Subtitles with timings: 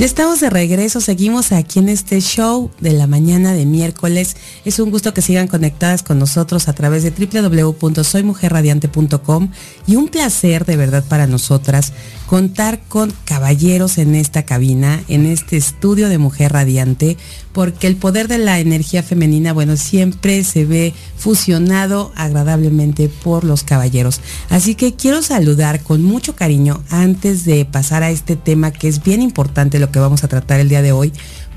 [0.00, 4.36] Estamos de regreso, seguimos aquí en este show de la mañana de miércoles.
[4.64, 9.50] Es un gusto que sigan conectadas con nosotros a través de www.soymujerradiante.com
[9.86, 11.92] y un placer de verdad para nosotras
[12.26, 17.16] contar con caballeros en esta cabina, en este estudio de Mujer Radiante,
[17.52, 23.62] porque el poder de la energía femenina, bueno, siempre se ve fusionado agradablemente por los
[23.62, 24.20] caballeros.
[24.50, 29.00] Así que quiero saludar con mucho cariño antes de pasar a este tema que es
[29.00, 31.12] bien importante lo que vamos a tratar el día de hoy,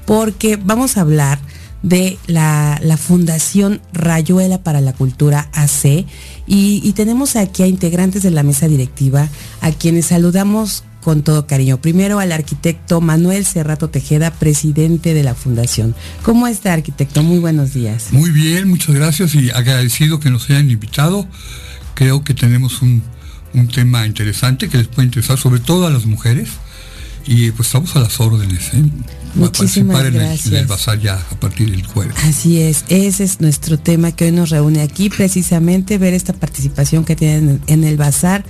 [0.06, 1.40] porque vamos a hablar
[1.82, 6.06] de la, Fundación Rayuela para la Cultura AC
[6.46, 9.30] y, tenemos aquí a integrantes de la mesa directiva
[9.62, 11.80] a quienes saludamos con todo cariño.
[11.80, 15.96] Primero al arquitecto Manuel Cerrato Tejeda, presidente de la Fundación.
[16.24, 17.24] ¿Cómo está, arquitecto?
[17.24, 18.08] Muy buenos días.
[18.12, 21.26] Muy bien, muchas gracias y agradecido que nos hayan invitado.
[21.94, 23.04] Creo que tenemos un,
[23.54, 26.50] un tema interesante que les puede interesar sobre todo a las mujeres
[27.28, 28.74] y pues estamos a las órdenes.
[28.74, 28.84] ¿eh?
[29.36, 30.48] Muchísimas gracias.
[30.48, 32.16] En el, bazar ya a partir del jueves.
[32.24, 37.04] Así es, ese es nuestro tema que hoy nos reúne aquí, precisamente ver esta participación
[37.04, 38.46] que tienen en el bazar.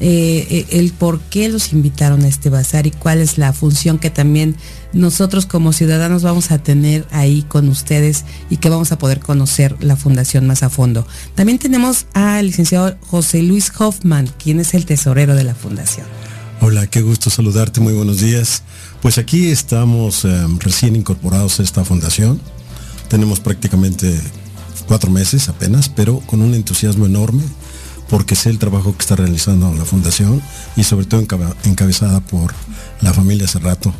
[0.00, 4.00] Eh, eh, el por qué los invitaron a este bazar y cuál es la función
[4.00, 4.56] que también
[4.92, 9.76] nosotros como ciudadanos vamos a tener ahí con ustedes y que vamos a poder conocer
[9.78, 11.06] la fundación más a fondo.
[11.36, 16.06] También tenemos al licenciado José Luis Hoffman, quien es el tesorero de la fundación.
[16.64, 18.62] Hola, qué gusto saludarte, muy buenos días.
[19.00, 22.40] Pues aquí estamos eh, recién incorporados a esta fundación.
[23.08, 24.16] Tenemos prácticamente
[24.86, 27.42] cuatro meses apenas, pero con un entusiasmo enorme
[28.08, 30.40] porque sé el trabajo que está realizando la fundación
[30.76, 31.26] y sobre todo
[31.64, 32.54] encabezada por
[33.00, 33.92] la familia Cerrato,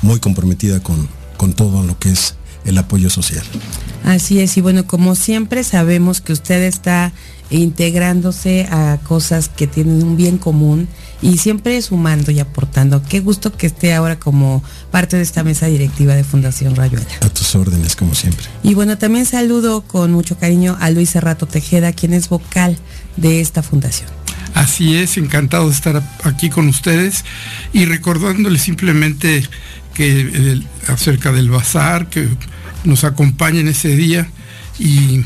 [0.00, 3.44] muy comprometida con, con todo lo que es el apoyo social.
[4.04, 7.12] Así es, y bueno, como siempre sabemos que usted está
[7.50, 10.88] integrándose a cosas que tienen un bien común
[11.22, 13.02] y siempre sumando y aportando.
[13.02, 17.06] Qué gusto que esté ahora como parte de esta mesa directiva de Fundación Rayuela.
[17.20, 18.46] A tus órdenes, como siempre.
[18.62, 22.76] Y bueno, también saludo con mucho cariño a Luis Serrato Tejeda, quien es vocal
[23.16, 24.10] de esta fundación.
[24.54, 27.24] Así es, encantado de estar aquí con ustedes
[27.72, 29.46] y recordándoles simplemente
[29.92, 32.28] que acerca del bazar, que
[32.84, 34.30] nos acompañen ese día
[34.78, 35.24] y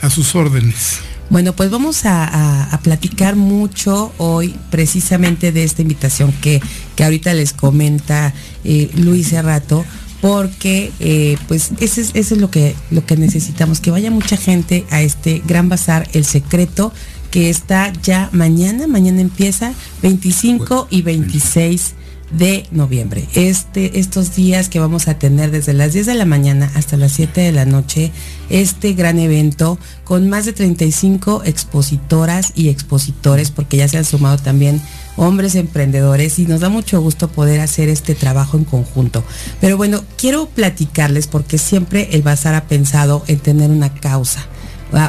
[0.00, 1.00] a sus órdenes.
[1.30, 6.62] Bueno, pues vamos a, platicar mucho hoy precisamente de esta invitación que,
[6.96, 8.32] que ahorita les comenta
[8.64, 9.84] eh, Luis Cerrato,
[10.22, 14.86] porque eh, pues eso es, es lo, que, lo que necesitamos, que vaya mucha gente
[14.90, 16.92] a este gran bazar, El Secreto,
[17.30, 21.94] que está ya mañana, mañana empieza 25 y 26
[22.30, 23.26] de noviembre.
[23.34, 27.12] Este, estos días que vamos a tener desde las 10 de la mañana hasta las
[27.12, 28.12] 7 de la noche,
[28.50, 34.36] este gran evento con más de 35 expositoras y expositores, porque ya se han sumado
[34.36, 34.80] también
[35.16, 39.24] hombres emprendedores y nos da mucho gusto poder hacer este trabajo en conjunto.
[39.60, 44.46] Pero bueno, quiero platicarles porque siempre el Bazar ha pensado en tener una causa,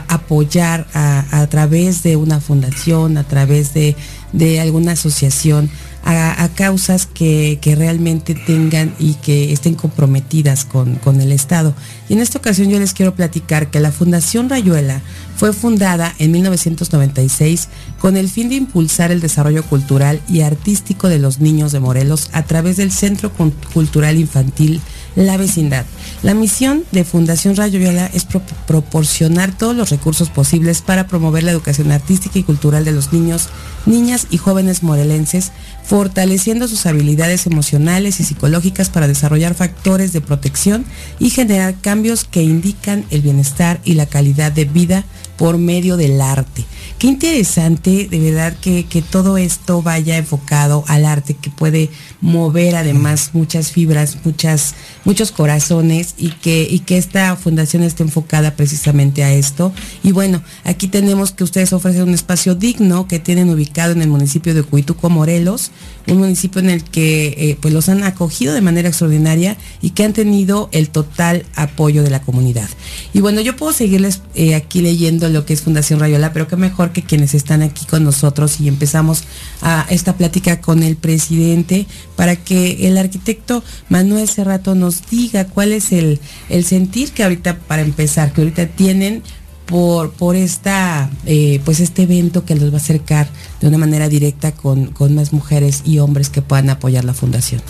[0.08, 3.96] apoyar a, través de una fundación, a través de,
[4.34, 5.69] de alguna asociación
[6.09, 11.74] a, causas que, realmente tengan y que estén comprometidas con, con, el Estado.
[12.08, 15.02] Y en esta ocasión yo les quiero platicar que la Fundación Rayuela
[15.36, 21.20] fue fundada en 1996 con el fin de impulsar el desarrollo cultural y artístico de
[21.20, 23.31] los niños de Morelos a través del Centro
[23.74, 24.81] Cultural Infantil
[25.16, 25.86] La Vecindad.
[26.24, 28.25] La misión de Fundación Rayuela es
[28.68, 33.50] proporcionar todos los recursos posibles para promover la educación artística y cultural de los niños,
[33.86, 35.52] niñas y jóvenes morelenses
[35.90, 40.86] fortaleciendo sus habilidades emocionales y psicológicas para desarrollar factores de protección
[41.18, 45.03] y generar cambios que indican el bienestar y la calidad de vida
[45.36, 46.64] por medio del arte.
[47.00, 51.90] Qué interesante, de verdad, que, todo esto vaya enfocado al arte, que puede
[52.22, 54.75] mover además muchas fibras, muchas,
[55.06, 59.72] muchos corazones y que, y que esta fundación esté enfocada precisamente a esto.
[60.03, 64.09] Y bueno, aquí tenemos que ustedes ofrecen un espacio digno que tienen ubicado en el
[64.09, 65.72] municipio de Cuituco, Morelos,
[66.08, 70.03] un municipio en el que eh, pues los han acogido de manera extraordinaria y que
[70.03, 72.67] han tenido el total apoyo de la comunidad.
[73.14, 76.55] Y bueno, yo puedo seguirles eh, aquí leyendo lo que es Fundación Rayola, pero qué
[76.55, 79.23] mejor que quienes están aquí con nosotros y empezamos
[79.61, 81.85] a esta plática con el presidente
[82.19, 86.19] para que el arquitecto Manuel Cerrato nos diga cuál es el,
[86.49, 89.23] el sentir que ahorita, para empezar, que ahorita tienen
[89.66, 93.29] por, por esta, eh, pues este evento que los va a acercar
[93.61, 97.61] de una manera directa con, con, más mujeres y hombres que puedan apoyar la fundación.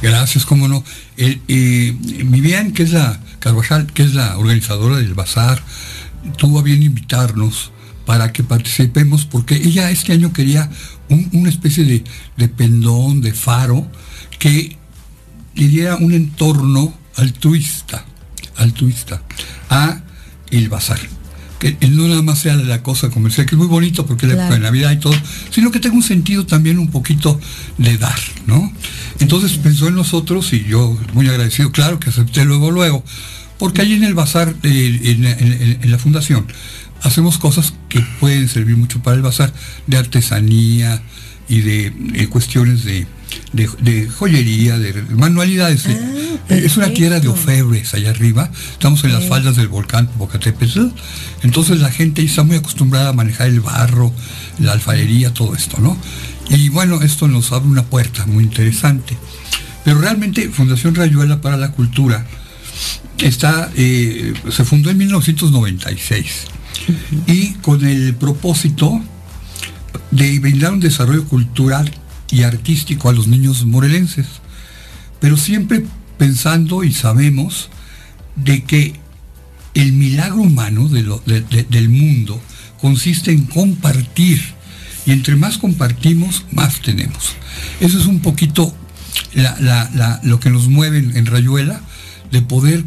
[0.00, 0.84] Gracias, cómo no.
[1.16, 5.60] Eh, eh, Vivian, que es la Carvajal, que es la organizadora del bazar,
[6.36, 7.72] tuvo a bien invitarnos
[8.06, 10.70] para que participemos, porque ella este año quería
[11.08, 12.04] una especie de,
[12.36, 13.86] de, pendón, de faro,
[14.38, 14.76] que
[15.54, 18.04] le diera un entorno altruista,
[18.56, 19.22] altruista,
[19.70, 20.02] a
[20.50, 21.00] el bazar.
[21.58, 24.38] Que no nada más sea la cosa comercial, que es muy bonito porque es la
[24.38, 25.14] época de Navidad y todo,
[25.50, 27.40] sino que tenga un sentido también un poquito
[27.78, 28.72] de dar, ¿no?
[29.18, 33.02] Entonces pensó en nosotros y yo muy agradecido, claro que acepté luego, luego,
[33.58, 36.46] porque allí en el bazar, eh, en, la fundación,
[37.02, 39.52] hacemos cosas que pueden servir mucho para el bazar,
[39.86, 41.02] de artesanía
[41.48, 43.06] y de eh, cuestiones de,
[43.52, 45.86] de, joyería, de manualidades.
[45.86, 45.90] Ah,
[46.48, 48.50] eh, es una tierra de ofebres allá arriba.
[48.72, 50.88] Estamos en las faldas del volcán Popocatépetl.
[51.42, 54.12] Entonces la gente está muy acostumbrada a manejar el barro,
[54.58, 55.96] la alfarería, todo esto, ¿no?
[56.50, 59.16] Y bueno, esto nos abre una puerta muy interesante.
[59.84, 62.26] Pero realmente Fundación Rayuela para la Cultura
[63.20, 66.26] está, eh, se fundó en 1996
[67.26, 69.00] y con el propósito
[70.10, 71.90] de brindar un desarrollo cultural
[72.30, 74.26] y artístico a los niños morelenses,
[75.20, 75.84] pero siempre
[76.18, 77.70] pensando y sabemos
[78.36, 78.94] de que
[79.74, 82.40] el milagro humano del mundo
[82.80, 84.42] consiste en compartir.
[85.06, 87.36] Y entre más compartimos, más tenemos.
[87.80, 88.74] Eso es un poquito
[90.22, 91.80] lo que nos mueve en, Rayuela,
[92.30, 92.84] de poder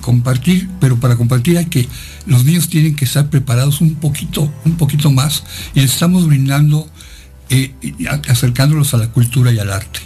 [0.00, 1.88] compartir, pero para compartir hay que,
[2.26, 5.44] los niños tienen que estar preparados un poquito, un poquito más,
[5.74, 6.88] y estamos brindando
[7.48, 7.74] eh,
[8.28, 10.00] acercándolos a la cultura y al arte.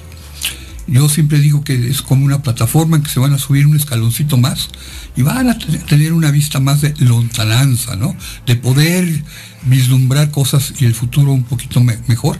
[0.86, 3.74] Yo siempre digo que es como una plataforma en que se van a subir un
[3.74, 4.68] escaloncito más
[5.16, 8.14] y van a tener una vista más de lontananza, ¿no?
[8.46, 9.24] De poder
[9.62, 12.38] vislumbrar cosas y el futuro un poquito mejor,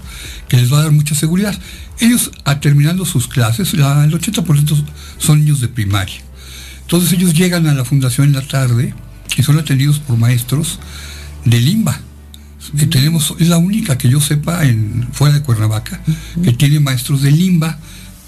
[0.49, 1.59] que les va a dar mucha seguridad.
[2.01, 4.85] Ellos, a terminando sus clases, el 80%
[5.17, 6.21] son niños de primaria.
[6.85, 8.95] Entonces ellos llegan a la fundación en la tarde
[9.37, 10.79] y son atendidos por maestros
[11.45, 12.01] de limba.
[12.91, 16.01] Tenemos, es la única que yo sepa en, fuera de Cuernavaca,
[16.43, 17.79] que tiene maestros de limba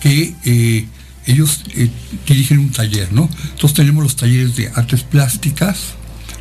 [0.01, 0.87] que eh,
[1.27, 1.91] ellos eh,
[2.27, 3.29] dirigen un taller, ¿no?
[3.45, 5.95] Entonces tenemos los talleres de artes plásticas,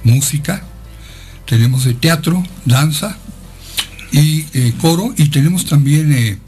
[0.04, 0.64] música,
[1.46, 3.18] tenemos de teatro, danza
[4.12, 6.40] y eh, coro, y tenemos también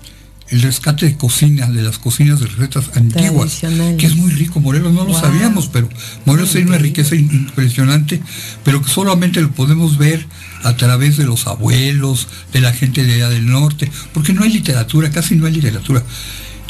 [0.49, 3.59] el rescate de cocina, de las cocinas de recetas antiguas,
[3.97, 4.59] que es muy rico.
[4.59, 5.89] Morelos no lo sabíamos, pero
[6.25, 8.21] Morelos tiene una riqueza impresionante,
[8.63, 10.25] pero que solamente lo podemos ver
[10.63, 14.53] a través de los abuelos, de la gente de allá del norte, porque no hay
[14.53, 16.03] literatura, casi no hay literatura.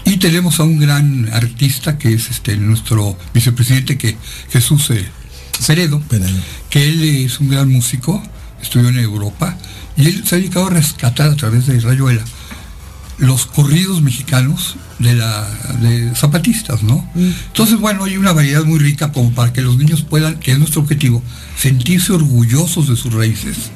[0.06, 4.18] Y tenemos a un gran artista que es este nuestro vicepresidente que
[4.50, 5.06] Jesús eh,
[5.68, 6.02] Peredo,
[6.70, 8.24] que él es un gran músico,
[8.62, 9.56] estudió en Europa,
[9.98, 12.24] y él se ha dedicado a rescatar a través de Rayuela
[13.18, 15.48] los corridos mexicanos de la
[15.82, 17.08] de zapatistas, ¿no?
[17.16, 17.32] Mm.
[17.48, 20.60] Entonces, bueno, hay una variedad muy rica como para que los niños puedan, que es
[20.60, 21.24] nuestro objetivo,
[21.58, 23.72] sentirse orgullosos de sus raíces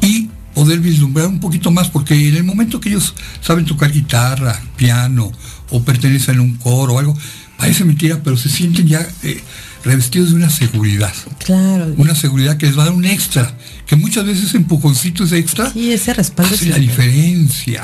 [0.00, 4.60] y poder vislumbrar un poquito más, porque en el momento que ellos saben tocar guitarra,
[4.76, 5.32] piano
[5.70, 7.16] o pertenecen a un coro o algo,
[7.56, 9.42] parece mentira, pero se sienten ya eh,
[9.84, 11.12] revestidos de una seguridad.
[11.38, 11.94] Claro.
[11.96, 13.54] Una seguridad que les va a dar un extra,
[13.90, 17.82] que muchas veces empujoncito ese extra sí, ese respaldo hace la diferencia,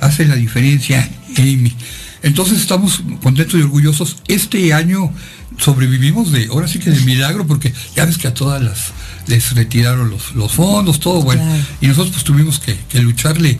[0.00, 1.06] hace la diferencia,
[1.36, 1.74] Amy.
[2.22, 4.16] Entonces estamos contentos y orgullosos.
[4.28, 5.12] Este año
[5.58, 8.94] sobrevivimos de, ahora sí que de milagro, porque ya ves que a todas las
[9.26, 11.44] les retiraron los, fondos, todo bueno.
[11.82, 13.58] Y nosotros pues tuvimos que, lucharle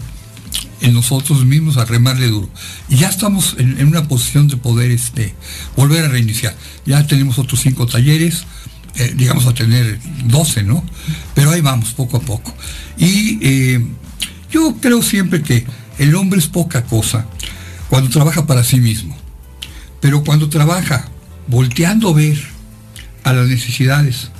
[0.81, 2.49] en nosotros mismos a remarle duro.
[2.89, 5.35] Y ya estamos en, una posición de poder este,
[5.77, 6.57] volver a reiniciar.
[6.87, 8.45] Ya tenemos otros cinco talleres,
[8.97, 10.85] eh, digamos a tener 12, ¿no?
[11.35, 12.55] Pero ahí vamos, poco a poco.
[12.99, 13.85] Y eh,
[14.51, 15.65] yo creo siempre que
[15.99, 17.27] el hombre es poca cosa
[17.89, 19.17] cuando trabaja para sí mismo.
[20.01, 21.09] Pero cuando trabaja
[21.47, 22.39] volteando a ver
[23.25, 24.31] a las necesidades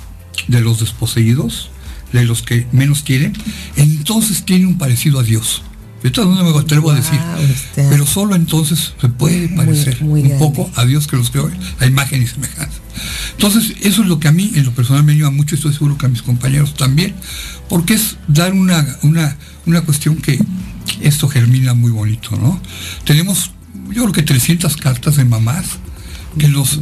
[0.47, 1.69] de los desposeídos,
[2.11, 3.33] de los que menos tienen,
[3.75, 5.63] entonces tiene un parecido a Dios.
[6.03, 7.19] Esto no me atrevo a decir,
[7.75, 12.21] pero solo entonces se puede parecer un poco a Dios que los creó a imagen
[12.21, 12.79] y semejanza.
[13.31, 15.97] Entonces, eso es lo que a mí en lo personal me ayuda mucho, estoy seguro
[15.97, 17.15] que a mis compañeros también,
[17.69, 20.39] porque es dar una, una, una cuestión que
[21.01, 22.61] esto germina muy bonito, ¿no?
[23.05, 23.51] Tenemos,
[23.89, 25.65] yo creo que 300 cartas de mamás
[26.37, 26.79] que nos,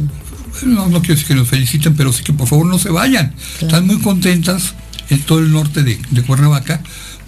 [0.64, 3.34] no, quiero decir que nos feliciten, pero sí que por favor no se vayan.
[3.60, 4.74] Están muy contentas
[5.10, 6.82] en todo el norte de, Cuernavaca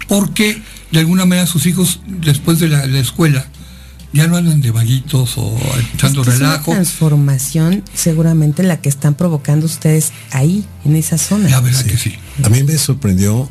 [0.07, 3.45] porque de alguna manera sus hijos después de la, escuela
[4.13, 5.57] ya no andan de vaguitos o
[5.93, 6.71] echando relajo.
[6.71, 11.49] Es transformación seguramente la que están provocando ustedes ahí, en esa zona.
[11.49, 12.15] La verdad que sí.
[12.43, 13.49] A mí me sorprendió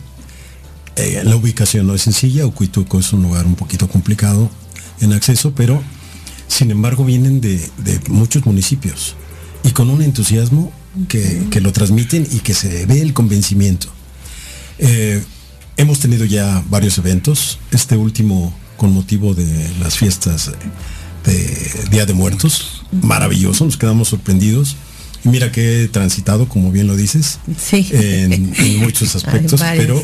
[0.97, 4.49] eh, la ubicación no es sencilla, Ocuituco es un lugar un poquito complicado
[5.01, 5.83] en acceso, pero
[6.47, 7.61] sin embargo vienen de,
[8.09, 9.17] muchos municipios
[9.65, 10.73] y con un entusiasmo
[11.09, 13.89] que, lo transmiten y que se ve el convencimiento.
[14.79, 15.23] Eh,
[15.77, 20.53] hemos tenido ya varios eventos, este último con motivo de las fiestas
[21.25, 24.77] de Día de Muertos, maravilloso, nos quedamos sorprendidos.
[25.25, 27.39] Y mira que he transitado, como bien lo dices,
[27.73, 30.03] en, muchos aspectos, pero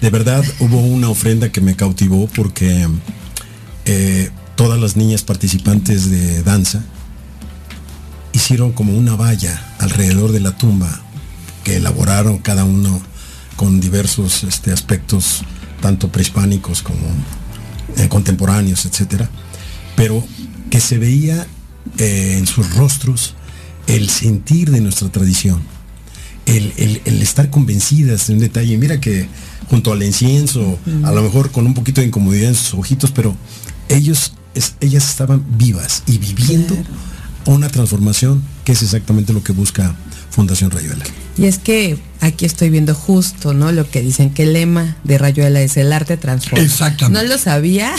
[0.00, 2.86] de verdad hubo una ofrenda que me cautivó porque
[3.84, 6.84] eh, todas las niñas participantes de danza
[8.32, 11.00] hicieron como una valla alrededor de la tumba
[11.64, 13.00] que elaboraron cada uno
[13.56, 15.42] con diversos este, aspectos,
[15.80, 17.06] tanto prehispánicos como
[17.96, 19.28] eh, contemporáneos, etcétera,
[19.96, 20.24] pero
[20.70, 21.46] que se veía
[21.98, 23.34] eh, en sus rostros
[23.86, 25.62] el sentir de nuestra tradición,
[26.46, 26.72] el,
[27.22, 28.76] estar convencidas de un detalle.
[28.78, 29.28] Mira que
[29.68, 33.36] junto al incienso, a lo mejor con un poquito de incomodidad en sus ojitos, pero
[33.88, 34.34] ellos,
[34.80, 36.76] ellas estaban vivas y viviendo
[37.46, 39.94] una transformación que es exactamente lo que busca
[40.30, 41.04] Fundación Rayuela.
[41.36, 43.72] Y es que aquí estoy viendo justo, ¿no?
[43.72, 46.64] Lo que dicen que el lema de Rayuela es el arte transforma.
[46.64, 47.22] Exactamente.
[47.22, 47.92] No lo sabía.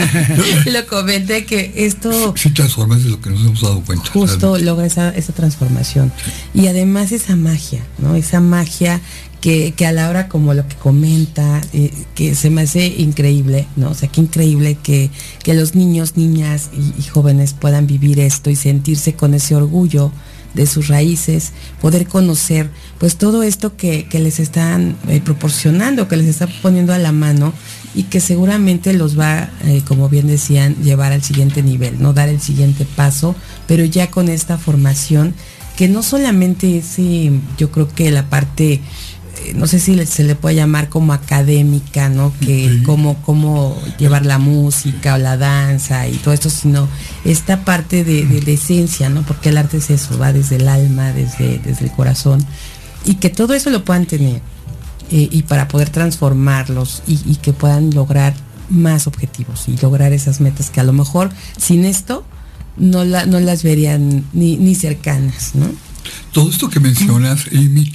[0.66, 2.34] lo comenté que esto.
[2.36, 4.10] Sí, transforma es lo que nos hemos dado cuenta.
[4.10, 6.12] Justo logra esa, transformación.
[6.54, 8.14] Y además esa magia, ¿no?
[8.14, 9.00] Esa magia
[9.40, 13.90] que, a la hora como lo que comenta, eh, que se me hace increíble, ¿no?
[13.90, 15.10] O sea, qué increíble que,
[15.46, 20.12] los niños, niñas y, jóvenes puedan vivir esto y sentirse con ese orgullo
[20.58, 26.26] de sus raíces, poder conocer pues todo esto que, les están eh, proporcionando, que les
[26.26, 27.52] está poniendo a la mano
[27.94, 32.28] y que seguramente los va, eh, como bien decían, llevar al siguiente nivel, no dar
[32.28, 33.36] el siguiente paso,
[33.68, 35.32] pero ya con esta formación
[35.76, 36.96] que no solamente es,
[37.56, 38.80] yo creo que la parte eh,
[39.54, 42.32] no sé si se le puede llamar como académica, ¿no?
[42.40, 46.88] Que cómo, llevar la música o la danza y todo esto, sino
[47.24, 49.22] esta parte de, de, esencia, ¿no?
[49.22, 52.44] Porque el arte es eso, va desde el alma, desde, desde el corazón.
[53.04, 54.42] Y que todo eso lo puedan tener.
[55.10, 58.34] Eh, y para poder transformarlos y, que puedan lograr
[58.68, 62.26] más objetivos y lograr esas metas que a lo mejor sin esto
[62.76, 65.66] no, la, no las verían ni, ni cercanas, ¿no?
[66.32, 67.90] Todo esto que mencionas, Amy,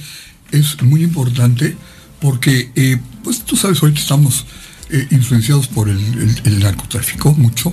[0.58, 1.76] es muy importante
[2.20, 4.46] porque, eh, pues tú sabes, ahorita estamos
[4.90, 7.72] eh, influenciados por el, narcotráfico mucho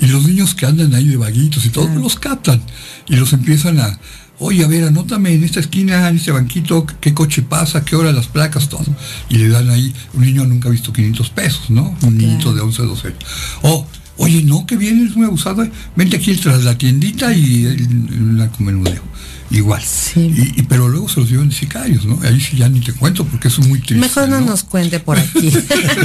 [0.00, 2.60] y los niños que andan ahí de vaguitos y todo, los captan
[3.08, 3.98] y los empiezan a,
[4.38, 8.12] oye, a ver, anótame en esta esquina, en este banquito, qué coche pasa, qué hora
[8.12, 8.84] las placas, todo.
[9.28, 11.96] Y le dan ahí, un niño nunca ha visto 500 pesos, ¿no?
[12.02, 13.24] Un niñito de 11, 12 años.
[13.62, 18.36] O, oye, no, que viene, es muy abusado, vente aquí tras la tiendita y el
[18.36, 19.02] narcomenudeo
[19.50, 19.82] igual.
[20.14, 22.18] Y, pero luego se los llevan sicarios, ¿no?
[22.22, 23.96] Ahí sí ya ni te cuento porque es muy triste.
[23.96, 25.50] Mejor no, nos cuente por aquí.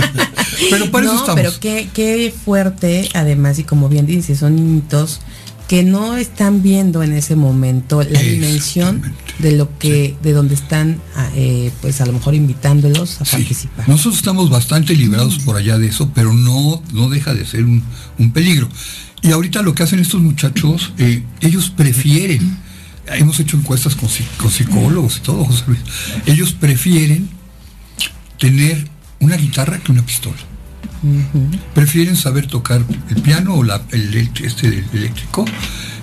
[0.69, 1.35] pero para eso estamos.
[1.35, 5.21] Pero qué, qué fuerte, además, y como bien dices, son niñitos
[5.71, 9.01] que no están viendo en ese momento la dimensión
[9.39, 13.87] de lo que, de donde están, ah, eh, pues a lo mejor invitándolos a participar.
[13.87, 17.83] Nosotros estamos bastante liberados por allá de eso, pero no, no deja de ser un,
[18.33, 18.67] peligro.
[19.21, 22.57] Y ahorita lo que hacen estos muchachos, eh, ellos prefieren
[23.15, 25.47] hemos hecho encuestas con, psicólogos y todo,
[26.25, 27.29] Ellos prefieren
[28.37, 28.87] tener
[29.19, 30.37] una guitarra que una pistola.
[31.73, 35.45] Prefieren saber tocar el piano o la, el, este eléctrico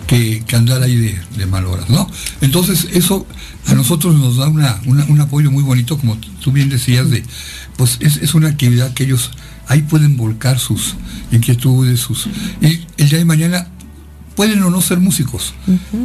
[0.07, 2.11] que, andar ahí de, de, mal horas, ¿no?
[2.41, 3.27] Entonces eso
[3.67, 7.23] a nosotros nos da una, un apoyo muy bonito, como tú bien decías, de
[7.77, 9.31] pues es, es, una actividad que ellos
[9.69, 10.97] ahí pueden volcar sus
[11.31, 12.27] inquietudes, sus.
[12.61, 13.69] Y el día de mañana
[14.39, 15.53] pueden o no ser músicos,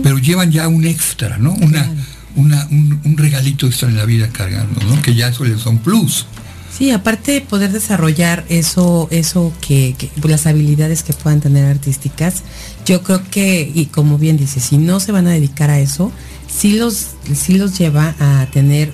[0.02, 1.54] pero llevan ya un extra, ¿no?
[1.54, 5.00] Una, un, regalito extra en la vida cargando, ¿no?
[5.04, 6.26] Que ya eso les son plus.
[6.76, 12.42] Sí, aparte de poder desarrollar eso, eso que, las habilidades que puedan tener artísticas,
[12.88, 16.12] yo creo que, y como bien dice, si no se van a dedicar a eso,
[16.48, 18.92] sí los, sí los lleva a tener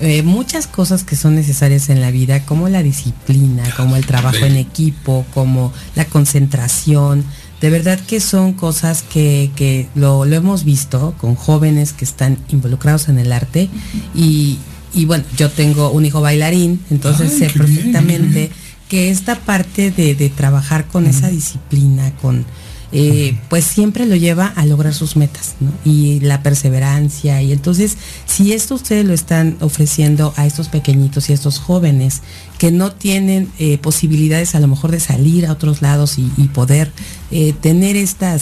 [0.00, 4.44] eh, muchas cosas que son necesarias en la vida, como la disciplina, como el trabajo
[4.44, 7.24] en equipo, como la concentración,
[7.62, 13.20] de verdad que son cosas que, lo, hemos visto con jóvenes que están involucrados en
[13.20, 13.70] el arte.
[14.16, 14.58] Y,
[15.06, 18.50] bueno, yo tengo un hijo bailarín, entonces sé perfectamente
[18.88, 22.44] que esta parte de, de trabajar con esa disciplina, con
[22.92, 25.72] eh, pues siempre lo lleva a lograr sus metas, ¿no?
[25.84, 27.40] Y la perseverancia.
[27.40, 27.96] Y entonces,
[28.26, 32.20] si esto ustedes lo están ofreciendo a estos pequeñitos y a estos jóvenes
[32.58, 36.92] que no tienen eh, posibilidades a lo mejor de salir a otros lados y, poder
[37.30, 38.38] eh, tener esta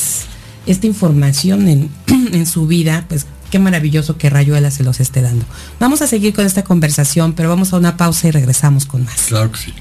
[0.83, 1.91] información en,
[2.33, 5.45] en su vida, pues qué maravilloso que Rayuela se los esté dando.
[5.79, 9.27] Vamos a seguir con esta conversación, pero vamos a una pausa y regresamos con más.
[9.29, 9.75] Claro que sí.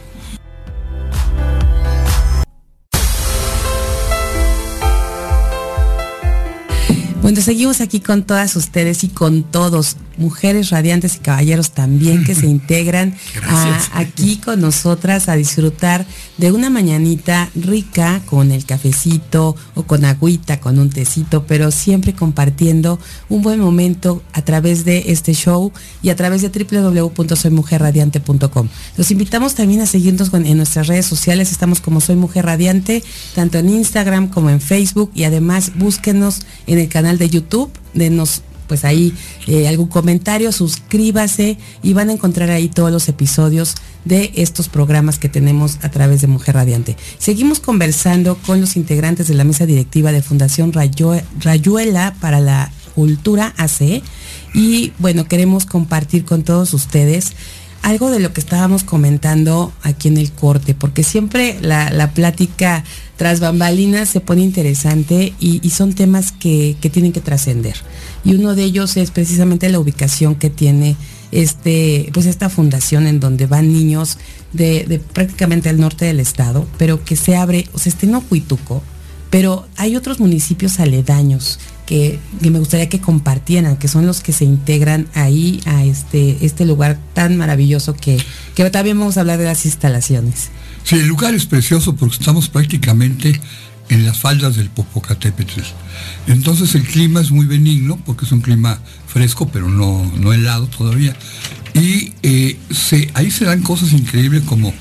[7.29, 12.35] Bueno, seguimos aquí con todas ustedes y con todos, mujeres radiantes y caballeros también que
[12.35, 13.15] se integran
[13.93, 16.05] aquí con nosotras a disfrutar
[16.37, 22.13] de una mañanita rica con el cafecito o con agüita, con un tecito, pero siempre
[22.13, 22.99] compartiendo
[23.29, 25.71] un buen momento a través de este show
[26.01, 28.67] y a través de www.soymujerradiante.com.
[28.97, 33.03] Los invitamos también a seguirnos en nuestras redes sociales, estamos como Soy Mujer Radiante,
[33.35, 35.11] tanto en Instagram como en Facebook.
[35.13, 39.13] Y además búsquenos en el canal de YouTube, denos pues ahí
[39.47, 45.19] eh, algún comentario, suscríbase y van a encontrar ahí todos los episodios de estos programas
[45.19, 46.95] que tenemos a través de Mujer Radiante.
[47.17, 53.53] Seguimos conversando con los integrantes de la mesa directiva de Fundación Rayuela para la Cultura
[53.57, 54.01] AC
[54.53, 57.33] y bueno, queremos compartir con todos ustedes
[57.81, 62.83] algo de lo que estábamos comentando aquí en el corte, porque siempre la, plática
[63.17, 67.75] tras bambalinas se pone interesante y, son temas que, tienen que trascender.
[68.23, 70.95] Y uno de ellos es precisamente la ubicación que tiene
[71.31, 74.17] este, pues esta fundación en donde van niños
[74.51, 78.83] de, prácticamente el norte del estado, pero que se abre, o sea, está en Ocuituco,
[79.29, 81.59] pero hay otros municipios aledaños
[81.89, 86.67] que, me gustaría que compartieran, que son los que se integran ahí a este, este
[86.67, 90.49] lugar tan maravilloso que, que también vamos a hablar de las instalaciones.
[90.83, 93.41] Sí, el lugar es precioso porque estamos prácticamente
[93.89, 95.61] en las faldas del Popocatépetl.
[96.27, 100.67] Entonces el clima es muy benigno porque es un clima fresco, pero no, no helado
[100.67, 101.15] todavía.
[101.73, 104.75] Y eh, se, ahí se dan cosas increíbles como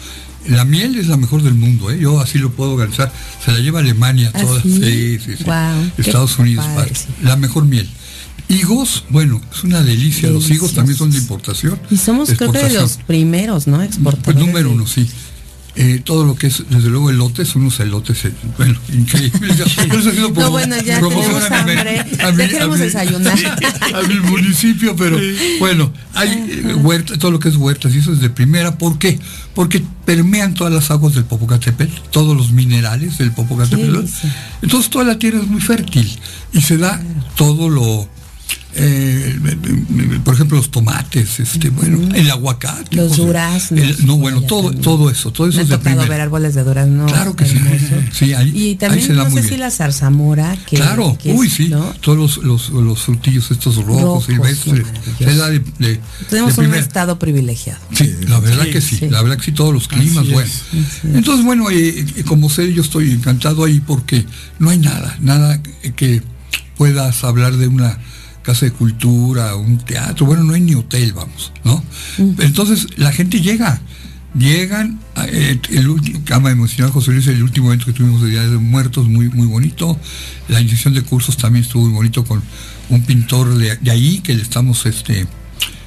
[0.48, 1.98] la miel es la mejor del mundo, ¿eh?
[2.00, 3.12] yo así lo puedo organizar.
[3.44, 4.62] Se la lleva Alemania ¿Ah, toda.
[4.62, 5.44] Sí, sí, sí.
[5.98, 6.64] Estados Unidos.
[7.22, 7.88] La mejor miel.
[8.48, 10.30] Higos, bueno, es una delicia.
[10.30, 11.78] Los higos también son de importación.
[11.90, 13.82] Y somos creo que de los primeros, ¿no?
[13.82, 14.24] Exportadores.
[14.24, 15.06] Pues número uno, sí.
[15.80, 19.54] Eh, todo lo que es, desde luego, elotes, unos elotes, eh, bueno, increíble.
[20.34, 23.38] no, bueno, ya tenemos hambre, a ya queremos desayunar.
[23.94, 25.16] A mi municipio, pero
[25.60, 28.76] bueno, hay eh, huerta, todo lo que es huertas, y eso es de primera.
[28.76, 29.20] ¿Por qué?
[29.54, 34.04] Porque permean todas las aguas del Popocatépetl, todos los minerales del Popocatépetl.
[34.62, 36.10] Entonces toda la tierra es muy fértil
[36.52, 37.00] y se da
[37.36, 38.08] todo lo
[38.74, 39.38] eh,
[40.24, 45.32] por ejemplo los tomates, este, bueno, el aguacate, los duraznos, no bueno, todo, todo eso,
[45.32, 47.06] todo eso Me es de ver árboles de durazno.
[47.06, 51.72] Claro que sí, ahí, y también no sé si la zarzamora, que, claro, uy sí,
[52.00, 54.86] todos los, los, frutillos estos rojos, silvestres,
[56.28, 57.80] tenemos un estado privilegiado.
[57.92, 60.50] Sí, la verdad que sí, la verdad que sí, todos los climas, bueno.
[61.14, 64.26] Entonces bueno, eh, eh, como sé, yo estoy encantado ahí porque
[64.58, 65.60] no hay nada, nada
[65.96, 66.22] que
[66.76, 67.98] puedas hablar de una
[68.48, 71.84] casa de cultura, un teatro, bueno, no hay ni hotel, vamos, ¿no?
[72.16, 73.78] Entonces la gente llega,
[74.34, 78.48] llegan, eh, el último, cama emocional José Luis, el último evento que tuvimos de Día
[78.48, 80.00] de Muertos, muy, muy bonito,
[80.48, 82.42] la iniciación de cursos también estuvo muy bonito con
[82.88, 85.26] un pintor de, ahí que le estamos este, eh,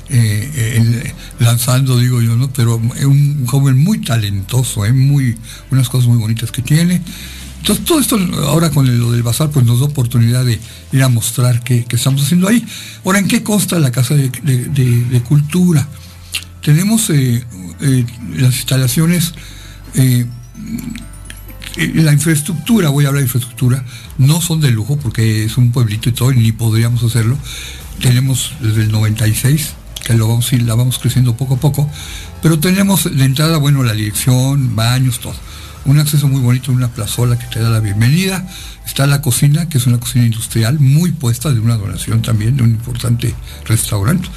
[0.10, 2.54] eh, lanzando, digo yo, ¿no?
[2.54, 5.36] Pero un joven muy talentoso, muy,
[5.72, 7.02] unas cosas muy bonitas que tiene.
[7.62, 10.60] Entonces todo esto ahora con lo del bazar pues nos da oportunidad de
[10.92, 12.66] ir a mostrar qué, estamos haciendo ahí.
[13.06, 15.88] Ahora, ¿en qué consta la Casa de, Cultura?
[16.64, 17.46] Tenemos eh,
[17.82, 19.34] eh, las instalaciones,
[19.94, 20.26] eh,
[21.94, 23.86] la infraestructura, voy a hablar de infraestructura,
[24.18, 27.38] no son de lujo porque es un pueblito y todo, ni podríamos hacerlo.
[28.02, 31.88] Tenemos desde el 96, que lo vamos la vamos creciendo poco a poco,
[32.42, 35.36] pero tenemos de entrada, bueno, la dirección, baños, todo
[35.86, 38.48] un acceso muy bonito, una plazola que te da la bienvenida.
[38.86, 42.64] Está la cocina, que es una cocina industrial muy puesta de una donación también de
[42.64, 43.34] un importante
[43.66, 44.28] restaurante.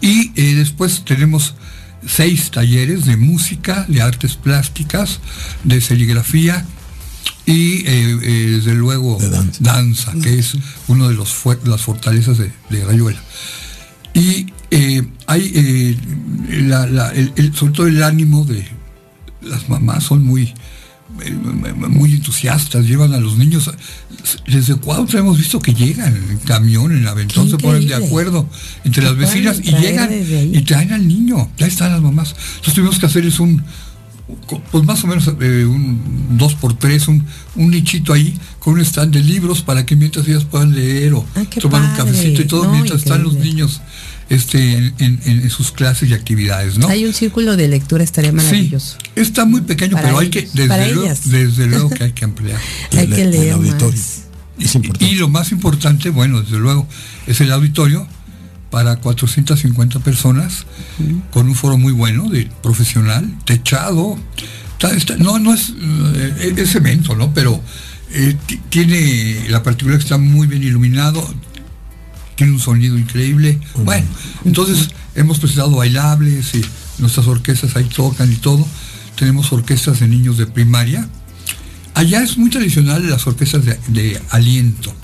[0.00, 1.54] Y eh, después tenemos
[2.06, 5.20] seis talleres de música, de artes plásticas,
[5.64, 6.64] de serigrafía
[7.44, 9.18] y eh, eh, desde luego
[9.60, 10.12] danza.
[10.22, 12.52] que es uno de los las fortalezas de,
[12.84, 13.20] Rayuela.
[14.14, 14.46] Y
[15.26, 15.98] hay
[17.54, 18.66] sobre todo el ánimo de
[19.42, 20.54] las mamás son muy
[21.88, 23.70] muy entusiastas, llevan a los niños.
[24.46, 28.48] Desde Cuautla hemos visto que llegan en camión, en aventón, se ponen de acuerdo
[28.84, 31.50] entre las vecinas y llegan y traen al niño.
[31.58, 32.34] Ya están las mamás.
[32.56, 33.62] Entonces tuvimos que hacer es un,
[34.70, 37.24] pues más o menos eh, un dos por tres, un,
[37.56, 41.24] un, nichito ahí con un stand de libros para que mientras ellas puedan leer o
[41.60, 43.80] tomar un cafecito y todo, mientras están los niños
[44.28, 46.88] este, en, sus clases y actividades, ¿no?
[46.88, 48.98] Hay un círculo de lectura, estaría maravilloso.
[49.14, 52.60] está muy pequeño, pero hay que, desde luego, desde luego que hay que ampliar.
[52.96, 54.00] hay que leer auditorio.
[54.98, 56.86] Y, lo más importante, bueno, desde luego,
[57.26, 58.06] es el auditorio
[58.70, 60.66] para 450 personas,
[61.30, 64.18] con un foro muy bueno, de profesional, techado.
[65.18, 65.72] no, no es,
[66.16, 67.32] eh, es cemento, ¿no?
[67.32, 67.62] Pero
[68.10, 68.36] eh,
[68.68, 71.26] tiene la particularidad que está muy bien iluminado,
[72.38, 73.58] tiene un sonido increíble.
[73.74, 74.06] Bueno,
[74.44, 76.64] entonces hemos presentado bailables y
[77.00, 78.64] nuestras orquestas ahí tocan y todo.
[79.16, 81.08] Tenemos orquestas de niños de primaria.
[81.94, 84.94] Allá es muy tradicional las orquestas de, aliento,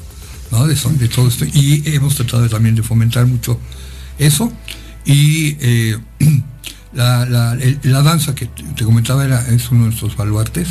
[0.52, 0.68] ¿no?
[0.68, 1.44] De, de, todo esto.
[1.44, 3.58] Y hemos tratado también de fomentar mucho
[4.16, 4.52] eso.
[5.04, 5.98] Y eh,
[6.94, 10.68] la, danza que te comentaba era, es uno de nuestros baluartes.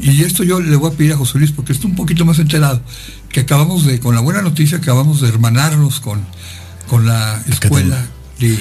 [0.00, 2.38] Y esto yo le voy a pedir a José Luis porque está un poquito más
[2.38, 2.80] enterado,
[3.32, 6.20] que acabamos de, con la buena noticia, acabamos de hermanarnos con,
[6.88, 8.06] con la escuela
[8.38, 8.58] de,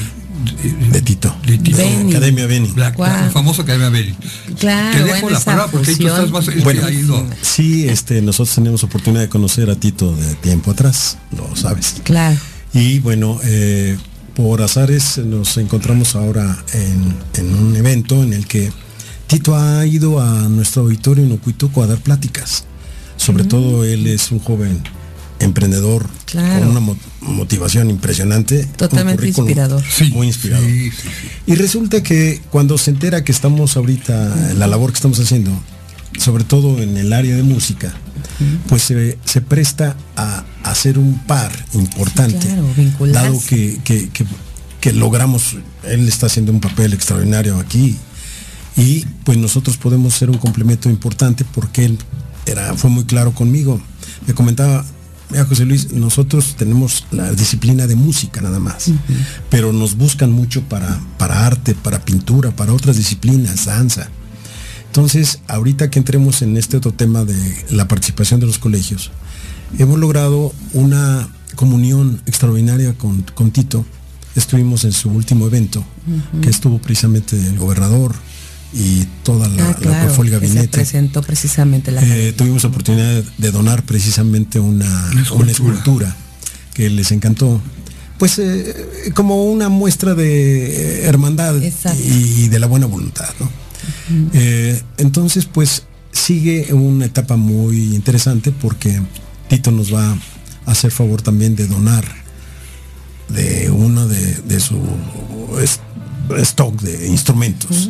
[0.91, 1.35] de, Tito.
[1.45, 1.81] De Tito.
[2.07, 2.71] Academia Beni.
[2.75, 2.93] La,
[3.31, 4.15] famosa Academia Beni.
[4.57, 6.81] Claro, Te dejo la palabra porque tú estás más bueno,
[7.41, 11.97] Sí, este, nosotros tenemos oportunidad de conocer a Tito de tiempo atrás, lo sabes.
[12.03, 12.37] Claro.
[12.73, 13.97] Y bueno, eh,
[14.35, 18.71] por azares nos encontramos ahora en, un evento en el que
[19.27, 22.65] Tito ha ido a nuestro auditorio en Ocuituco a dar pláticas.
[23.21, 23.47] Sobre mm.
[23.49, 24.81] todo él es un joven
[25.39, 28.65] emprendedor con una motivación impresionante.
[28.75, 29.83] Totalmente inspirador.
[30.11, 30.67] muy inspirador.
[31.45, 35.51] y resulta que cuando se entera que estamos ahorita, la labor que estamos haciendo,
[36.17, 37.93] sobre todo en el área de música,
[38.67, 42.47] pues se, presta a, hacer un par importante,
[43.11, 43.79] dado que,
[44.79, 47.97] que, logramos, él está haciendo un papel extraordinario aquí,
[48.75, 51.99] y pues nosotros podemos ser un complemento importante porque él
[52.45, 53.81] era, fue muy claro conmigo.
[54.27, 54.85] Me comentaba,
[55.29, 58.91] mira José Luis, nosotros tenemos la disciplina de música nada más,
[59.49, 64.09] pero nos buscan mucho para, para arte, para pintura, para otras disciplinas, danza.
[64.87, 69.11] Entonces, ahorita que entremos en este otro tema de la participación de los colegios,
[69.79, 73.85] hemos logrado una comunión extraordinaria con, Tito.
[74.35, 75.83] Estuvimos en su último evento,
[76.41, 78.15] que estuvo precisamente el gobernador
[78.73, 80.69] y toda la, ah, la gabinete.
[80.69, 85.11] presentó precisamente la eh, tuvimos oportunidad de donar precisamente una,
[85.49, 86.15] escultura.
[86.73, 87.61] que les encantó
[88.17, 91.55] pues eh, como una muestra de hermandad
[92.05, 93.29] y, de la buena voluntad.
[93.39, 93.49] ¿no?
[94.33, 99.01] Eh, entonces, pues sigue una etapa muy interesante porque
[99.49, 102.05] Tito nos va a hacer favor también de donar
[103.29, 104.79] de uno de, su
[106.37, 107.89] stock de instrumentos.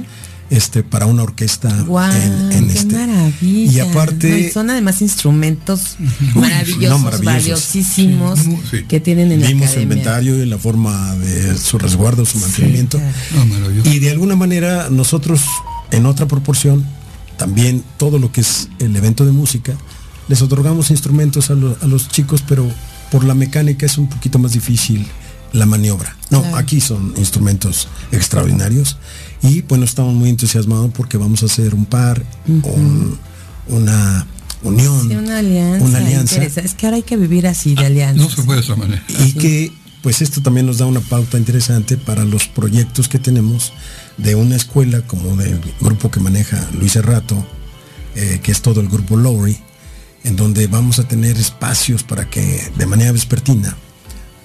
[0.52, 2.94] Este, para una orquesta en, este.
[2.94, 3.72] Maravilla.
[3.72, 4.52] Y aparte.
[4.52, 5.96] son además instrumentos
[6.36, 8.42] maravillosos, valiosísimos
[8.90, 13.00] que tienen en Vimos la su inventario y la forma de su resguardo, su mantenimiento.
[13.86, 15.42] Y de alguna manera nosotros
[15.92, 16.86] en otra proporción,
[17.38, 19.78] también todo lo que es el evento de música,
[20.28, 22.70] les otorgamos instrumentos a, los chicos, pero
[23.10, 25.08] por la mecánica es un poquito más difícil
[25.54, 26.16] la maniobra.
[26.30, 28.98] No, aquí son instrumentos extraordinarios
[29.44, 32.24] y bueno, estamos muy entusiasmados porque vamos a hacer un par,
[33.68, 34.28] una
[34.64, 36.44] unión, una alianza.
[36.44, 38.22] Es que ahora hay que vivir así de alianza.
[38.24, 39.04] No se puede de esa manera.
[39.26, 43.74] Y que pues esto también nos da una pauta interesante para los proyectos que tenemos
[44.18, 47.46] de una escuela como del grupo que maneja Luis Errato,
[48.16, 49.58] eh, que es todo el grupo Lowry,
[50.24, 53.76] en donde vamos a tener espacios para que de manera vespertina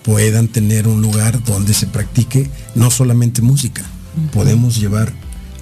[0.07, 3.83] puedan tener un lugar donde se practique no solamente música,
[4.33, 5.13] podemos llevar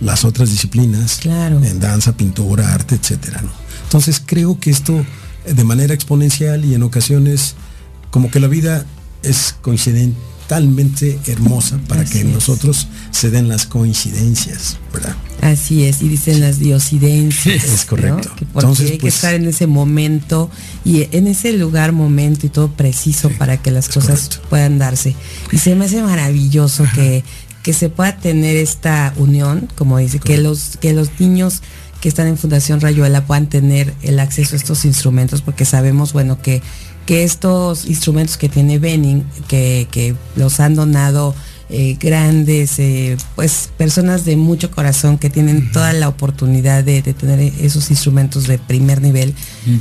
[0.00, 3.42] las otras disciplinas en danza, pintura, arte, etcétera.
[3.84, 5.04] Entonces creo que esto
[5.46, 7.54] de manera exponencial y en ocasiones
[8.10, 8.84] como que la vida
[9.22, 15.16] es coincidente totalmente hermosa para que nosotros se den las coincidencias, ¿verdad?
[15.40, 17.64] Así es, y dicen las diosidencias.
[17.64, 18.30] Es correcto.
[18.40, 20.50] Entonces, hay que pues, estar en ese momento
[20.84, 25.14] y en ese lugar, momento y todo preciso para que las cosas puedan darse.
[25.50, 27.24] Y se me hace maravilloso que,
[27.62, 31.62] que se pueda tener esta unión, como dice, que los, que los niños
[32.00, 36.40] que están en Fundación Rayuela puedan tener el acceso a estos instrumentos, porque sabemos, bueno,
[36.42, 36.62] que
[37.06, 41.34] que estos instrumentos que tiene Benning, que, los han donado
[41.70, 47.40] eh, grandes, eh, pues personas de mucho corazón que tienen toda la oportunidad de, tener
[47.60, 49.34] esos instrumentos de primer nivel,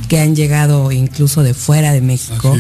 [0.08, 2.56] que han llegado incluso de fuera de México,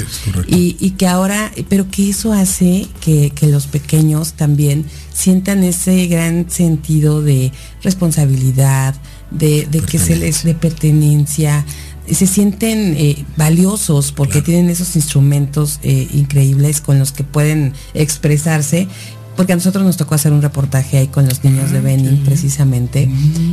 [0.47, 7.21] y, que ahora, pero que eso hace que, los pequeños también sientan ese gran sentido
[7.21, 8.95] de responsabilidad,
[9.31, 11.65] de, de que se les de pertenencia,
[12.09, 18.87] se sienten eh, valiosos porque tienen esos instrumentos eh, increíbles con los que pueden expresarse.
[19.35, 22.23] Porque a nosotros nos tocó hacer un reportaje ahí con los niños de ah, Benin
[22.23, 23.09] precisamente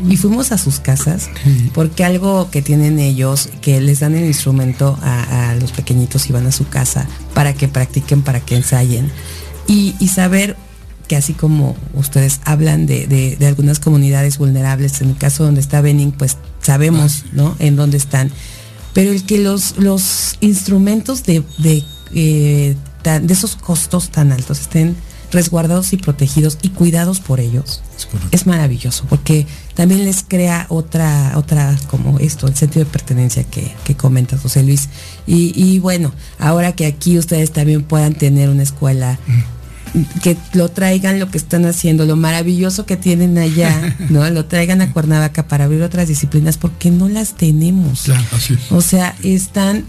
[0.06, 1.30] y fuimos a sus casas
[1.72, 6.46] porque algo que tienen ellos, que les dan el instrumento a, los pequeñitos y van
[6.46, 9.10] a su casa para que practiquen, para que ensayen
[9.66, 10.56] y, saber
[11.10, 16.12] que así como ustedes hablan de, algunas comunidades vulnerables, en el caso donde está Benin,
[16.12, 17.56] pues sabemos, ¿no?
[17.58, 18.30] En dónde están.
[18.94, 21.82] Pero el que los, los instrumentos de, de
[22.14, 24.94] eh, tan, de esos costos tan altos estén
[25.32, 27.82] resguardados y protegidos y cuidados por ellos.
[28.30, 33.74] Es, maravilloso porque también les crea otra, otra como esto, el sentido de pertenencia que,
[33.82, 34.88] que comenta José Luis.
[35.26, 39.18] Y, bueno, ahora que aquí ustedes también puedan tener una escuela
[40.22, 44.28] que lo traigan lo que están haciendo, lo maravilloso que tienen allá, ¿no?
[44.30, 48.10] Lo traigan a Cuernavaca para abrir otras disciplinas porque no las tenemos.
[48.70, 49.84] O sea, están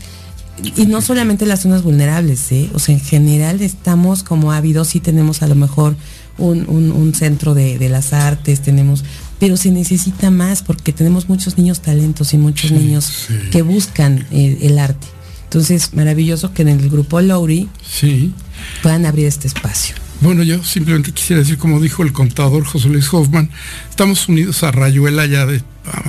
[0.76, 2.70] y no solamente las zonas vulnerables, ¿eh?
[2.74, 5.96] o sea, en general estamos como ávidos, sí tenemos a lo mejor
[6.38, 9.04] un, centro de, las artes, tenemos,
[9.40, 14.60] pero se necesita más porque tenemos muchos niños talentos y muchos niños que buscan eh,
[14.62, 15.08] el arte.
[15.44, 18.34] Entonces, maravilloso que en el grupo Lowry sí.
[18.82, 19.96] Puedan abrir este espacio.
[20.22, 23.50] Bueno, yo simplemente quisiera decir, como dijo el contador José Luis Hoffman,
[23.90, 25.64] estamos unidos a Rayuela ya de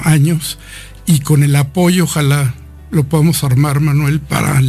[0.04, 0.58] años
[1.06, 2.54] y con el apoyo, ojalá
[2.90, 4.60] lo podemos armar, Manuel, para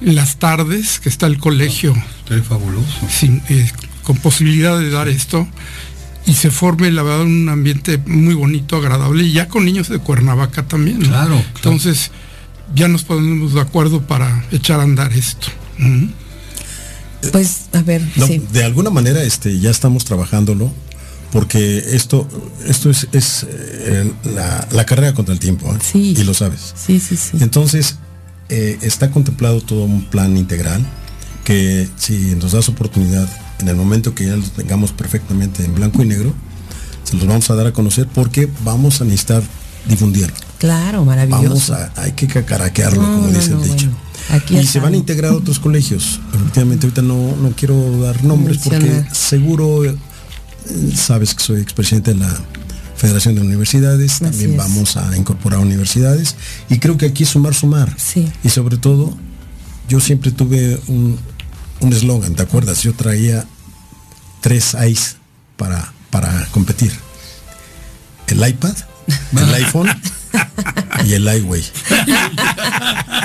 [0.00, 1.94] las tardes, que está el colegio.
[2.28, 3.06] Es fabuloso.
[3.48, 3.70] Eh,
[4.02, 5.48] con posibilidad de dar esto
[6.26, 9.98] y se forme, la verdad, un ambiente muy bonito, agradable, y ya con niños de
[9.98, 11.00] Cuernavaca también.
[11.00, 11.42] Claro.
[11.56, 12.10] Entonces,
[12.74, 15.48] ya nos ponemos de acuerdo para echar a andar esto.
[17.32, 18.02] Pues, a ver,
[18.52, 20.72] De alguna manera, este, ya estamos trabajándolo
[21.32, 22.26] porque esto,
[22.66, 24.12] esto es, es eh,
[24.72, 25.98] la, carrera contra el tiempo, ¿eh?
[25.98, 26.74] y lo sabes.
[26.74, 27.38] Sí, sí, sí.
[27.40, 27.96] Entonces,
[28.48, 30.84] eh, está contemplado todo un plan integral
[31.44, 33.28] que si nos das oportunidad,
[33.60, 36.34] en el momento que ya lo tengamos perfectamente en blanco y negro,
[37.04, 39.42] se los vamos a dar a conocer porque vamos a necesitar
[39.86, 40.34] difundirlo.
[40.58, 41.46] Claro, maravilloso.
[41.48, 43.88] Vamos a, hay que cacaraquearlo, como dice el dicho.
[44.50, 46.20] Y se van a integrar otros colegios.
[46.34, 49.82] Efectivamente, ahorita no, no quiero dar nombres porque seguro
[50.94, 52.40] sabes que soy expresidente de la
[52.96, 56.36] Federación de Universidades, también vamos a incorporar universidades
[56.68, 57.96] y creo que aquí sumar, sumar.
[58.44, 59.16] Y sobre todo,
[59.88, 61.18] yo siempre tuve un
[61.92, 62.82] eslogan, ¿te acuerdas?
[62.82, 63.46] Yo traía
[64.40, 65.16] tres I's
[65.56, 66.92] para, para competir.
[68.26, 68.74] El iPad,
[69.32, 69.88] el iPhone
[71.06, 71.64] y el iWay.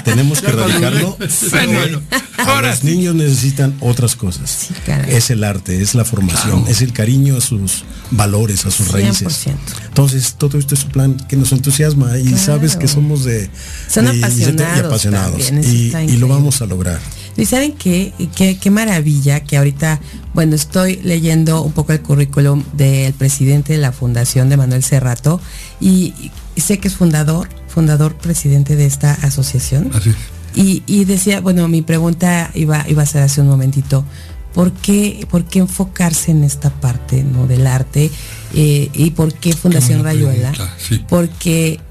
[0.03, 1.17] Tenemos que erradicarlo.
[2.61, 4.69] los niños necesitan otras cosas.
[5.07, 9.47] es el arte, es la formación, es el cariño a sus valores, a sus raíces.
[9.87, 13.49] Entonces, todo esto es un plan que nos entusiasma y sabes que somos de,
[13.87, 16.99] Son apasionados, y, lo vamos a lograr.
[17.37, 19.99] Y saben qué, qué, qué maravilla que ahorita,
[20.33, 25.41] bueno, estoy leyendo un poco el currículum del presidente de la Fundación de Manuel Cerrato
[25.81, 26.13] y
[26.55, 29.91] sé que es fundador, fundador presidente de esta asociación.
[29.93, 30.15] Así
[30.55, 34.05] Y, decía, bueno, mi pregunta iba, iba a ser hace un momentito,
[34.53, 37.45] ¿por qué, por qué enfocarse en esta parte ¿no?
[37.45, 38.09] del arte?
[38.53, 40.53] Eh, ¿Y por qué Fundación Rayuela?
[41.09, 41.81] Porque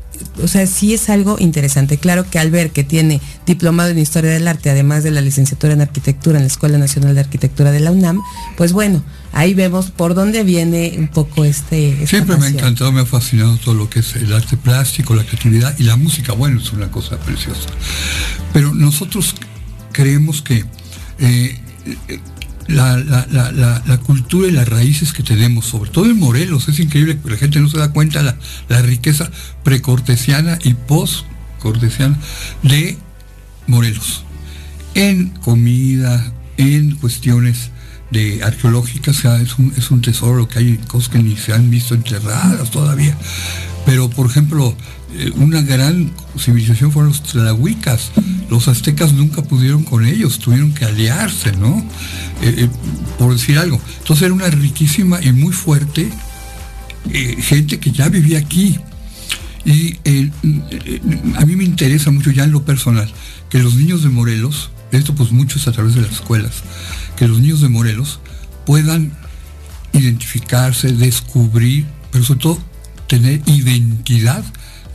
[0.43, 1.99] o sea, sí es algo interesante.
[1.99, 5.73] Claro que al ver que tiene diplomado en Historia del Arte, además de la licenciatura
[5.73, 8.21] en Arquitectura en la Escuela Nacional de Arquitectura de la UNAM,
[8.57, 12.07] pues bueno, ahí vemos por dónde viene un poco este...
[12.07, 15.25] Siempre me ha encantado, me ha fascinado todo lo que es el arte plástico, la
[15.25, 16.33] creatividad y la música.
[16.33, 17.69] Bueno, es una cosa preciosa.
[18.53, 19.35] Pero nosotros
[19.93, 20.65] creemos que
[21.19, 21.61] eh,
[22.69, 27.37] la, cultura y las raíces que tenemos, sobre todo en Morelos, es increíble que la
[27.37, 28.37] gente no se da cuenta la,
[28.69, 29.31] la riqueza
[29.63, 32.19] precortesiana y postcortesiana
[32.63, 32.99] de
[33.67, 34.25] Morelos.
[34.95, 37.71] En comida, en cuestiones
[38.11, 41.95] de arqueológicas, es, un, es un tesoro que hay cosas que ni se han visto
[41.95, 43.17] enterradas todavía.
[43.85, 44.77] Pero, por ejemplo,
[45.37, 48.11] una gran civilización fueron los tlahuicas.
[48.51, 51.79] Los aztecas nunca pudieron con ellos, tuvieron que aliarse, ¿no?
[52.43, 52.69] Eh, eh,
[53.19, 53.81] por decir algo.
[53.99, 56.11] Entonces era una riquísima y muy fuerte
[57.39, 58.79] gente que ya vivía aquí.
[59.65, 59.97] Y
[61.37, 63.11] a mí me interesa mucho ya en lo personal
[63.55, 66.65] que los niños de Morelos, esto pues muchos a través de las escuelas,
[67.17, 68.19] que los niños de Morelos
[68.67, 69.13] puedan
[69.93, 72.59] identificarse, descubrir, pero sobre todo
[73.07, 74.45] tener identidad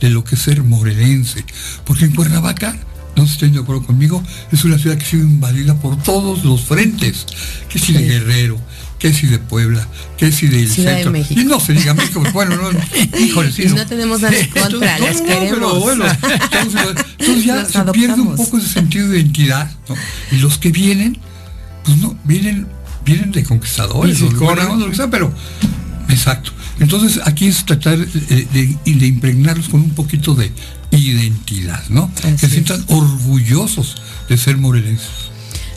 [0.00, 1.44] de lo que es ser morelense.
[1.84, 2.76] Porque en Cuernavaca,
[3.16, 6.44] no se estén de acuerdo conmigo, es una ciudad que ha sido invadida por todos
[6.44, 7.26] los frentes.
[7.68, 8.58] Que si de Guerrero,
[8.98, 11.12] que si de Puebla, que si del centro.
[11.16, 12.70] y no se diga México, pues, bueno, no,
[13.18, 15.80] híjole, sí, no, tenemos nada en contra, las queremos.
[15.80, 16.04] bueno,
[16.52, 19.70] entonces, ya se pierde un poco ese sentido de identidad.
[20.30, 21.18] Y los que vienen,
[21.84, 22.66] pues no, vienen,
[23.04, 24.18] vienen de conquistadores,
[25.10, 25.32] pero
[26.08, 26.52] exacto.
[26.80, 30.50] Entonces aquí es tratar de, impregnarlos con un poquito de
[30.90, 32.10] identidad, ¿no?
[32.14, 33.96] que se sientan orgullosos
[34.28, 35.30] de ser morelenses.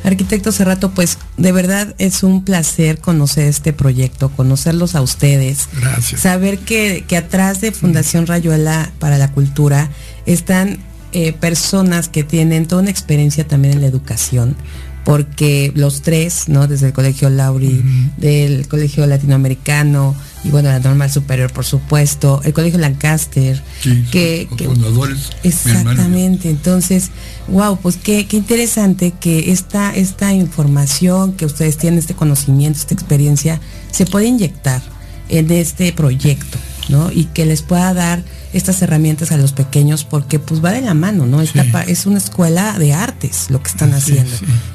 [0.03, 5.69] Arquitecto Cerrato, pues de verdad es un placer conocer este proyecto, conocerlos a ustedes.
[5.79, 6.21] Gracias.
[6.21, 9.89] Saber que, atrás de Fundación Rayuela para la Cultura
[10.25, 10.79] están
[11.13, 14.57] eh, personas que tienen toda una experiencia también en la educación,
[15.05, 16.67] porque los tres, ¿no?
[16.67, 17.81] Desde el Colegio Lauri,
[18.17, 24.47] del Colegio Latinoamericano y bueno, la Normal Superior, por supuesto, el Colegio Lancaster, Sí, que,
[24.58, 25.29] que- fundadores.
[25.43, 27.10] Exactamente, entonces,
[27.47, 32.93] wow, pues qué, qué interesante que esta, esta información que ustedes tienen, este conocimiento, esta
[32.93, 33.60] experiencia,
[33.91, 34.82] se puede inyectar
[35.29, 36.58] en este proyecto,
[36.89, 37.12] ¿no?
[37.12, 40.93] Y que les pueda dar estas herramientas a los pequeños porque pues va de la
[40.93, 41.41] mano, ¿no?
[41.41, 41.71] Esta Sí.
[41.91, 44.29] es una escuela de artes lo que están haciendo.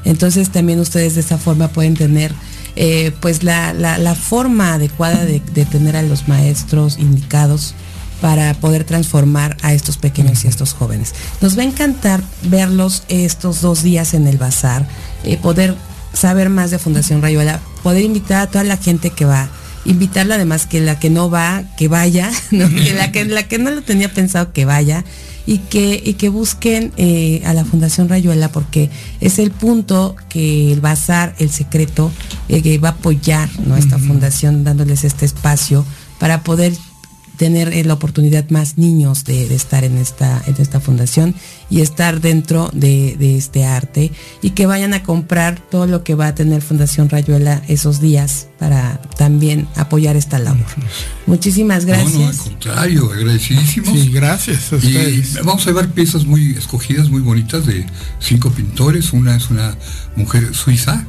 [0.04, 2.32] Entonces también ustedes de esa forma pueden tener
[2.80, 7.74] eh, pues la, la- forma adecuada de, de tener a los maestros indicados
[8.20, 11.12] para poder transformar a estos pequeños y a estos jóvenes.
[11.40, 14.86] Nos va a encantar verlos estos dos días en el bazar,
[15.24, 15.74] eh, poder
[16.12, 19.48] saber más de Fundación Rayuela, poder invitar a toda la gente que va,
[19.88, 22.68] invitarla además que la que no va, que vaya, ¿no?
[22.68, 25.04] que la que la que no lo tenía pensado que vaya
[25.46, 30.70] y que, y que busquen eh, a la Fundación Rayuela porque es el punto que
[30.72, 32.12] el bazar, el secreto,
[32.50, 33.78] eh, que va a apoyar ¿no?
[33.78, 35.86] esta fundación dándoles este espacio
[36.18, 36.74] para poder
[37.38, 41.34] tener eh, la oportunidad más niños de, de estar en esta, en esta fundación
[41.70, 46.14] y estar dentro de, de este arte y que vayan a comprar todo lo que
[46.14, 50.66] va a tener Fundación Rayuela esos días para también apoyar esta labor.
[51.26, 52.36] Muchísimas No, no, al gracias.
[52.40, 53.98] contrario, agradecidísimos.
[53.98, 57.86] Sí, gracias a Y vamos a ver piezas muy escogidas, muy bonitas de
[58.20, 59.12] cinco pintores.
[59.12, 59.76] Una es una
[60.16, 61.06] mujer suiza,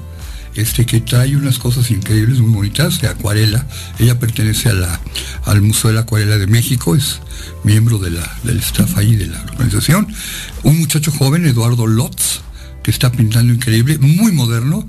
[0.55, 3.65] este que trae unas cosas increíbles, muy bonitas, de acuarela.
[3.99, 4.99] Ella pertenece a la,
[5.45, 7.19] al Museo de la Acuarela de México, es
[7.63, 10.07] miembro de la, del staff ahí de la organización.
[10.63, 12.41] Un muchacho joven, Eduardo Lotz,
[12.83, 14.85] que está pintando increíble, muy moderno.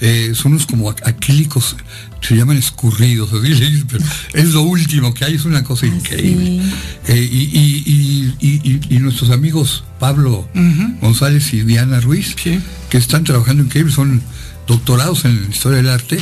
[0.00, 1.74] eh, son unos como ac- acrílicos,
[2.20, 6.62] se llaman escurridos, así pero es lo último que hay, es una cosa increíble.
[7.08, 10.48] Eh, y, y- y- nuestros amigos Pablo
[11.00, 12.60] González y Diana Ruiz, Sí.
[12.90, 14.22] que están trabajando increíble, son
[14.68, 16.18] doctorados en historia del arte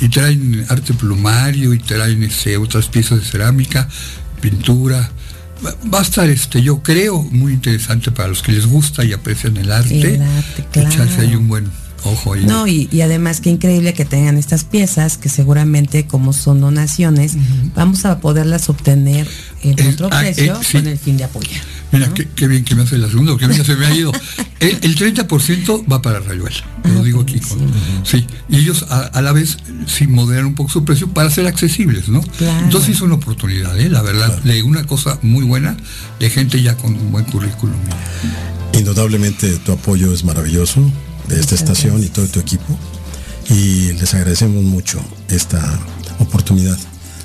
[0.00, 3.88] y traen arte plumario y traen este, otras piezas de cerámica,
[4.40, 5.10] pintura.
[5.92, 9.56] Va- a estar, este, yo creo, muy interesante para los que les gusta y aprecian
[9.56, 10.14] el arte.
[10.14, 10.88] El arte, claro.
[10.88, 11.66] Echarse ahí un buen
[12.04, 12.44] ojo ahí.
[12.46, 17.32] No, y, y además qué increíble que tengan estas piezas que seguramente como son donaciones,
[17.74, 19.26] vamos a poderlas obtener
[19.64, 20.78] en otro precio eh, sí.
[20.78, 21.60] con el fin de apoyar.
[21.90, 24.12] Mira, qué, qué bien que me hace la segunda, mí ya se me ha ido.
[24.60, 26.50] El, el 30% va para Rayuela,
[26.92, 27.38] lo digo aquí.
[27.38, 27.60] Con,
[28.02, 31.46] sí, y ellos a, a la vez sí moderan un poco su precio para ser
[31.46, 32.20] accesibles, ¿no?
[32.22, 32.64] Claro.
[32.64, 33.88] Entonces es una oportunidad, ¿eh?
[33.88, 35.76] la verdad, de una cosa muy buena,
[36.18, 37.76] de gente ya con un buen currículum.
[38.72, 40.90] Indudablemente tu apoyo es maravilloso
[41.28, 42.76] de esta estación y todo tu equipo.
[43.50, 45.78] Y les agradecemos mucho esta
[46.18, 46.78] oportunidad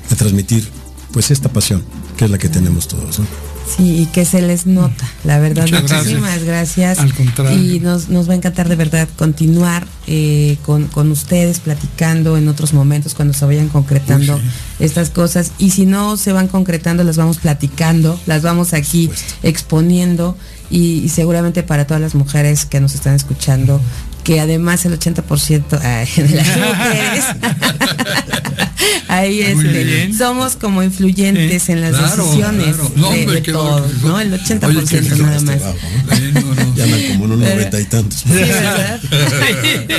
[0.08, 0.68] de transmitir
[1.12, 1.84] pues esta pasión
[2.16, 3.18] que es la que tenemos todos.
[3.18, 3.53] ¿no?
[3.66, 5.66] Sí, y que se les nota, la verdad.
[5.70, 6.98] Muchas Muchísimas gracias.
[6.98, 7.58] Al contrario.
[7.58, 12.48] Y nos, nos va a encantar de verdad continuar eh, con, con ustedes, platicando en
[12.48, 14.42] otros momentos cuando se vayan concretando Uy,
[14.80, 15.52] estas cosas.
[15.58, 19.10] Y si no se van concretando, las vamos platicando, las vamos aquí
[19.42, 20.36] exponiendo.
[20.70, 23.80] Y, y seguramente para todas las mujeres que nos están escuchando,
[24.24, 27.24] que además el 80% ay, de las mujeres
[29.08, 32.92] ahí este, somos como influyentes en las Claro, decisiones claro.
[32.96, 33.86] No, de, hombre, de bueno.
[34.02, 34.20] ¿no?
[34.20, 35.60] El 80% Oye, que sí, nada este más.
[35.60, 36.14] bajo, ¿no?
[36.16, 36.64] Eh, no, no.
[36.74, 38.18] Ya andan como unos Pero- noventa y tantos.
[38.20, 39.00] Sí, ¿verdad?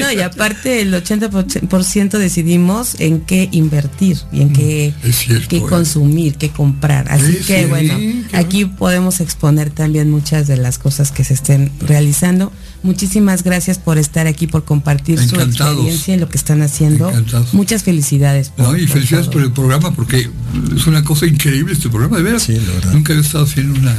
[0.01, 5.61] no, y aparte el 80% decidimos en qué invertir y en qué, cierto, qué eh.
[5.61, 7.09] consumir, qué comprar.
[7.09, 7.97] Así Sí, que sí, bueno,
[8.33, 12.51] aquí podemos exponer también muchas de las cosas que se estén realizando.
[12.85, 17.09] Muchísimas gracias por estar aquí, por compartir su experiencia y lo que están haciendo.
[17.09, 17.53] Encantados.
[17.53, 18.49] Muchas felicidades.
[18.49, 20.29] por- No, y felicidades por el programa, porque
[20.75, 22.43] es una cosa increíble este programa, de veras.
[22.43, 22.93] Sí, la verdad.
[22.93, 23.95] Nunca había estado haciendo una.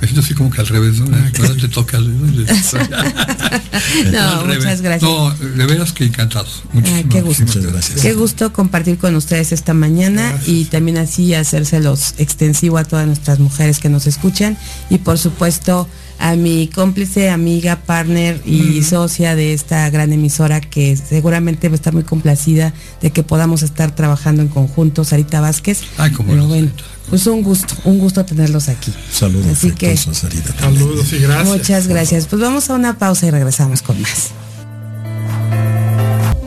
[0.00, 1.06] Me siento así como que al revés, ¿no?
[1.36, 1.98] Cuando te toca.
[1.98, 2.08] ¿no?
[4.12, 5.02] No, muchas gracias.
[5.10, 6.62] No, de veras que encantados.
[6.66, 7.42] Ah, Muchísimas, qué gusto.
[7.44, 8.00] Muchas gracias.
[8.00, 13.38] Qué gusto compartir con ustedes esta mañana y también así hacérselos extensivo a todas nuestras
[13.40, 14.56] mujeres que nos escuchan
[14.90, 15.88] y por supuesto
[16.18, 21.76] a mi cómplice, amiga, partner y socia de esta gran emisora que seguramente va a
[21.76, 25.82] estar muy complacida de que podamos estar trabajando en conjunto, Sarita Vázquez.
[25.96, 26.70] Ay, cómo Pero no, bueno,
[27.08, 28.92] pues un gusto, un gusto tenerlos aquí.
[29.12, 30.84] Saludos Así que Sarita, también.
[30.84, 31.48] Saludos y gracias.
[31.48, 32.26] muchas gracias.
[32.26, 34.32] Pues vamos a una pausa y regresamos con más.